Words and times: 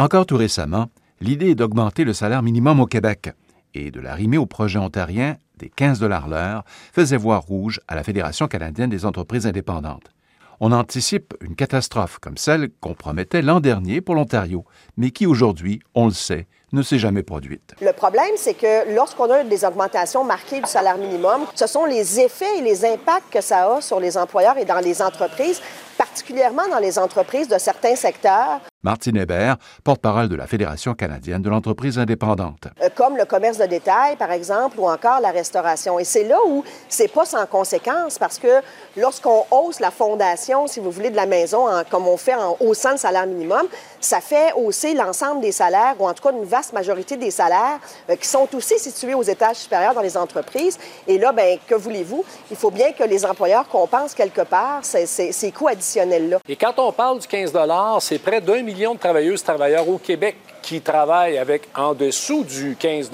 Encore 0.00 0.24
tout 0.24 0.38
récemment, 0.38 0.86
l'idée 1.20 1.50
est 1.50 1.54
d'augmenter 1.54 2.04
le 2.04 2.14
salaire 2.14 2.42
minimum 2.42 2.80
au 2.80 2.86
Québec 2.86 3.32
et 3.74 3.90
de 3.90 4.00
l'arrimer 4.00 4.38
au 4.38 4.46
projet 4.46 4.78
ontarien 4.78 5.36
des 5.58 5.68
15 5.68 6.00
dollars 6.00 6.26
l'heure 6.26 6.64
faisait 6.94 7.18
voir 7.18 7.42
rouge 7.42 7.82
à 7.86 7.96
la 7.96 8.02
Fédération 8.02 8.48
canadienne 8.48 8.88
des 8.88 9.04
entreprises 9.04 9.46
indépendantes. 9.46 10.10
On 10.58 10.72
anticipe 10.72 11.34
une 11.42 11.54
catastrophe 11.54 12.18
comme 12.18 12.38
celle 12.38 12.70
qu'on 12.80 12.94
promettait 12.94 13.42
l'an 13.42 13.60
dernier 13.60 14.00
pour 14.00 14.14
l'Ontario, 14.14 14.64
mais 14.96 15.10
qui 15.10 15.26
aujourd'hui, 15.26 15.80
on 15.94 16.06
le 16.06 16.14
sait, 16.14 16.46
ne 16.72 16.80
s'est 16.80 16.98
jamais 16.98 17.22
produite. 17.22 17.74
Le 17.82 17.92
problème, 17.92 18.32
c'est 18.36 18.54
que 18.54 18.94
lorsqu'on 18.94 19.30
a 19.30 19.44
des 19.44 19.66
augmentations 19.66 20.24
marquées 20.24 20.62
du 20.62 20.66
salaire 20.66 20.96
minimum, 20.96 21.42
ce 21.54 21.66
sont 21.66 21.84
les 21.84 22.20
effets 22.20 22.58
et 22.58 22.62
les 22.62 22.86
impacts 22.86 23.30
que 23.30 23.42
ça 23.42 23.70
a 23.70 23.82
sur 23.82 24.00
les 24.00 24.16
employeurs 24.16 24.56
et 24.56 24.64
dans 24.64 24.80
les 24.80 25.02
entreprises, 25.02 25.60
particulièrement 25.98 26.66
dans 26.70 26.78
les 26.78 26.98
entreprises 26.98 27.48
de 27.48 27.58
certains 27.58 27.96
secteurs 27.96 28.62
Martine 28.82 29.18
Hébert, 29.18 29.58
porte-parole 29.84 30.28
de 30.28 30.36
la 30.36 30.46
Fédération 30.46 30.94
canadienne 30.94 31.42
de 31.42 31.50
l'entreprise 31.50 31.98
indépendante. 31.98 32.68
Euh, 32.82 32.88
comme 32.94 33.18
le 33.18 33.26
commerce 33.26 33.58
de 33.58 33.66
détail, 33.66 34.16
par 34.16 34.32
exemple, 34.32 34.80
ou 34.80 34.88
encore 34.88 35.20
la 35.20 35.30
restauration. 35.32 35.98
Et 35.98 36.04
c'est 36.04 36.24
là 36.24 36.38
où 36.46 36.64
c'est 36.88 37.12
pas 37.12 37.26
sans 37.26 37.44
conséquence 37.44 38.18
parce 38.18 38.38
que 38.38 38.62
lorsqu'on 38.96 39.44
hausse 39.50 39.80
la 39.80 39.90
fondation, 39.90 40.66
si 40.66 40.80
vous 40.80 40.90
voulez, 40.90 41.10
de 41.10 41.16
la 41.16 41.26
maison, 41.26 41.66
comme 41.90 42.08
on 42.08 42.16
fait 42.16 42.34
en 42.34 42.56
haussant 42.60 42.92
le 42.92 42.96
salaire 42.96 43.26
minimum, 43.26 43.66
ça 44.00 44.22
fait 44.22 44.52
hausser 44.56 44.94
l'ensemble 44.94 45.42
des 45.42 45.52
salaires, 45.52 45.94
ou 45.98 46.08
en 46.08 46.14
tout 46.14 46.22
cas 46.22 46.32
une 46.32 46.44
vaste 46.44 46.72
majorité 46.72 47.18
des 47.18 47.30
salaires 47.30 47.78
euh, 48.08 48.16
qui 48.16 48.26
sont 48.26 48.48
aussi 48.54 48.78
situés 48.78 49.14
aux 49.14 49.22
étages 49.22 49.56
supérieurs 49.56 49.92
dans 49.92 50.00
les 50.00 50.16
entreprises. 50.16 50.78
Et 51.06 51.18
là, 51.18 51.32
ben, 51.32 51.58
que 51.66 51.74
voulez-vous? 51.74 52.24
Il 52.50 52.56
faut 52.56 52.70
bien 52.70 52.92
que 52.92 53.04
les 53.04 53.26
employeurs 53.26 53.68
compensent 53.68 54.14
quelque 54.14 54.42
part 54.42 54.80
ces, 54.82 55.06
ces 55.06 55.52
coûts 55.52 55.68
additionnels-là. 55.68 56.38
Et 56.48 56.56
quand 56.56 56.78
on 56.78 56.92
parle 56.92 57.18
du 57.18 57.26
15 57.26 57.52
c'est 58.00 58.18
près 58.18 58.40
d'un 58.40 58.62
millions 58.70 58.94
de 58.94 58.98
travailleuses 58.98 59.40
et 59.40 59.44
travailleurs 59.44 59.88
au 59.88 59.98
Québec 59.98 60.36
qui 60.62 60.80
travaillent 60.80 61.38
avec 61.38 61.68
en 61.74 61.94
dessous 61.94 62.44
du 62.44 62.76
15 62.78 63.10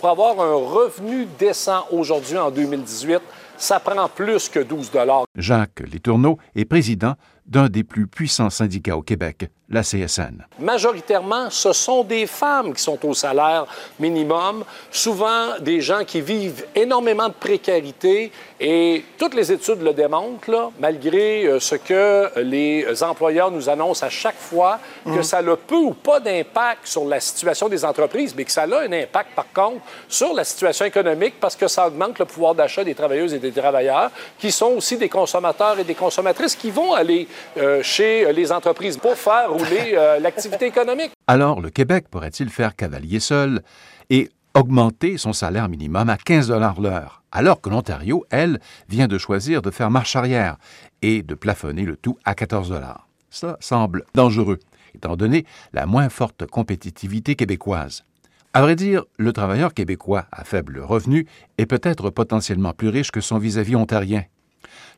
pour 0.00 0.08
avoir 0.08 0.40
un 0.40 0.54
revenu 0.54 1.26
décent 1.38 1.86
aujourd'hui 1.90 2.38
en 2.38 2.50
2018, 2.50 3.20
ça 3.56 3.80
prend 3.80 4.08
plus 4.08 4.48
que 4.48 4.60
12 4.60 4.90
Jacques 5.36 5.80
Letourneau 5.80 6.38
est 6.54 6.64
président 6.64 7.14
d'un 7.46 7.68
des 7.68 7.84
plus 7.84 8.06
puissants 8.06 8.48
syndicats 8.48 8.96
au 8.96 9.02
Québec, 9.02 9.50
la 9.68 9.82
CSN. 9.82 10.46
Majoritairement, 10.58 11.50
ce 11.50 11.72
sont 11.72 12.02
des 12.02 12.26
femmes 12.26 12.72
qui 12.72 12.82
sont 12.82 12.98
au 13.04 13.12
salaire 13.12 13.66
minimum, 14.00 14.64
souvent 14.90 15.58
des 15.60 15.82
gens 15.82 16.04
qui 16.04 16.22
vivent 16.22 16.64
énormément 16.74 17.28
de 17.28 17.34
précarité 17.34 18.32
et 18.60 19.04
toutes 19.18 19.34
les 19.34 19.52
études 19.52 19.82
le 19.82 19.92
démontrent, 19.92 20.50
là, 20.50 20.70
malgré 20.80 21.44
euh, 21.44 21.60
ce 21.60 21.74
que 21.74 22.40
les 22.40 23.02
employeurs 23.02 23.50
nous 23.50 23.68
annoncent 23.68 24.06
à 24.06 24.10
chaque 24.10 24.38
fois, 24.38 24.78
que 25.04 25.10
mhm. 25.10 25.22
ça 25.22 25.38
a 25.38 25.56
peu 25.56 25.76
ou 25.76 25.92
pas 25.92 26.20
d'impact 26.20 26.53
sur 26.84 27.04
la 27.04 27.20
situation 27.20 27.68
des 27.68 27.84
entreprises, 27.84 28.34
mais 28.36 28.44
que 28.44 28.52
ça 28.52 28.62
a 28.62 28.66
un 28.66 28.92
impact 28.92 29.30
par 29.34 29.52
contre 29.52 29.82
sur 30.08 30.32
la 30.34 30.44
situation 30.44 30.84
économique 30.84 31.34
parce 31.40 31.56
que 31.56 31.68
ça 31.68 31.86
augmente 31.86 32.18
le 32.18 32.24
pouvoir 32.24 32.54
d'achat 32.54 32.84
des 32.84 32.94
travailleuses 32.94 33.34
et 33.34 33.38
des 33.38 33.52
travailleurs 33.52 34.10
qui 34.38 34.52
sont 34.52 34.72
aussi 34.76 34.96
des 34.96 35.08
consommateurs 35.08 35.78
et 35.78 35.84
des 35.84 35.94
consommatrices 35.94 36.56
qui 36.56 36.70
vont 36.70 36.92
aller 36.92 37.26
euh, 37.56 37.82
chez 37.82 38.32
les 38.32 38.52
entreprises 38.52 38.96
pour 38.96 39.14
faire 39.14 39.50
rouler 39.50 39.94
euh, 39.94 40.18
l'activité 40.18 40.66
économique. 40.66 41.12
Alors, 41.26 41.60
le 41.60 41.70
Québec 41.70 42.06
pourrait-il 42.10 42.48
faire 42.50 42.76
cavalier 42.76 43.20
seul 43.20 43.62
et 44.10 44.30
augmenter 44.54 45.18
son 45.18 45.32
salaire 45.32 45.68
minimum 45.68 46.08
à 46.08 46.16
15 46.16 46.48
dollars 46.48 46.80
l'heure, 46.80 47.22
alors 47.32 47.60
que 47.60 47.68
l'Ontario, 47.68 48.24
elle, 48.30 48.60
vient 48.88 49.08
de 49.08 49.18
choisir 49.18 49.62
de 49.62 49.70
faire 49.70 49.90
marche 49.90 50.14
arrière 50.14 50.56
et 51.02 51.22
de 51.22 51.34
plafonner 51.34 51.82
le 51.82 51.96
tout 51.96 52.16
à 52.24 52.34
14 52.34 52.68
dollars? 52.68 53.08
Cela 53.30 53.56
semble 53.58 54.04
dangereux, 54.14 54.60
étant 54.94 55.16
donné 55.16 55.44
la 55.72 55.86
moins 55.86 56.08
forte 56.08 56.46
compétitivité 56.46 57.34
québécoise. 57.34 58.04
À 58.52 58.62
vrai 58.62 58.76
dire, 58.76 59.04
le 59.18 59.32
travailleur 59.32 59.74
québécois 59.74 60.26
à 60.30 60.44
faible 60.44 60.78
revenu 60.80 61.26
est 61.58 61.66
peut-être 61.66 62.10
potentiellement 62.10 62.72
plus 62.72 62.88
riche 62.88 63.10
que 63.10 63.20
son 63.20 63.38
vis-à-vis 63.38 63.74
ontarien. 63.74 64.24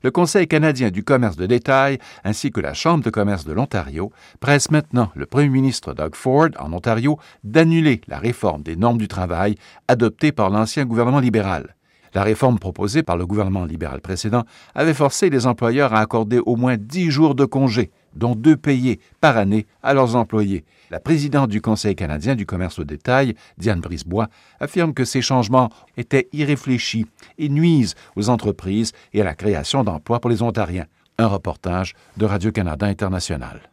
Le 0.03 0.11
Conseil 0.11 0.47
canadien 0.47 0.91
du 0.91 1.03
commerce 1.03 1.37
de 1.37 1.47
détail 1.47 1.99
ainsi 2.23 2.51
que 2.51 2.61
la 2.61 2.75
Chambre 2.75 3.03
de 3.03 3.11
commerce 3.11 3.47
de 3.47 3.53
l'Ontario 3.53 4.13
pressent 4.41 4.71
maintenant 4.71 5.11
le 5.15 5.25
premier 5.25 5.49
ministre 5.49 5.95
Doug 5.95 6.15
Ford 6.15 6.51
en 6.59 6.73
Ontario 6.73 7.19
d'annuler 7.45 8.03
la 8.09 8.19
réforme 8.19 8.63
des 8.63 8.77
normes 8.77 8.99
du 8.99 9.09
travail 9.09 9.57
adoptée 9.89 10.33
par 10.33 10.51
l'ancien 10.51 10.85
gouvernement 10.85 11.21
libéral. 11.21 11.77
La 12.15 12.23
réforme 12.23 12.59
proposée 12.59 13.03
par 13.03 13.17
le 13.17 13.27
gouvernement 13.27 13.65
libéral 13.65 14.01
précédent 14.01 14.45
avait 14.75 14.95
forcé 14.95 15.29
les 15.29 15.47
employeurs 15.47 15.95
à 15.95 16.01
accorder 16.01 16.39
au 16.39 16.57
moins 16.57 16.77
dix 16.77 17.11
jours 17.11 17.35
de 17.35 17.45
congé, 17.45 17.91
dont 18.17 18.35
deux 18.35 18.57
payés 18.57 19.01
par 19.21 19.37
année, 19.37 19.67
à 19.83 19.95
leurs 19.95 20.17
employés. 20.17 20.65
La 20.91 21.01
présidente 21.01 21.51
du 21.51 21.61
Conseil 21.61 21.95
canadien 21.95 22.35
du 22.35 22.47
commerce 22.47 22.79
au 22.79 22.85
détail, 22.85 23.35
Diane 23.59 23.81
Brisebois, 23.81 24.29
affirme 24.61 24.95
que 24.95 25.05
ces 25.05 25.23
changements 25.23 25.71
étaient 25.97 26.29
irréfléchis 26.33 27.07
et 27.39 27.49
nuisent 27.49 27.95
aux 28.15 28.29
entreprises 28.29 28.93
et 29.13 29.21
à 29.21 29.25
la 29.25 29.35
création 29.35 29.85
d'emplois 29.85 30.21
pour 30.21 30.31
les 30.31 30.43
Ontariens. 30.43 30.87
Un 31.19 31.27
reportage 31.27 31.95
de 32.17 32.27
Radio-Canada 32.27 32.87
International. 32.87 33.71